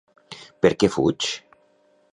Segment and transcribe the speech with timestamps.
[0.65, 1.31] Perquè fuig?